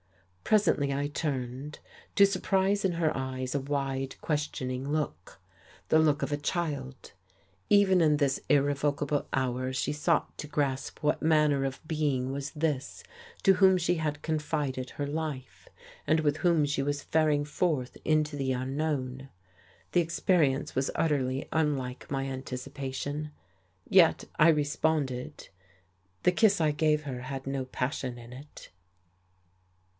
[0.43, 1.79] Presently I turned,
[2.15, 5.39] to surprise in her eyes a wide, questioning look,
[5.87, 7.13] the look of a child.
[7.69, 13.01] Even in this irrevocable hour she sought to grasp what manner of being was this
[13.43, 15.69] to whom she had confided her life,
[16.07, 19.29] and with whom she was faring forth into the unknown.
[19.93, 23.31] The experience was utterly unlike my anticipation.
[23.87, 25.49] Yet I responded.
[26.23, 28.71] The kiss I gave her had no passion in it.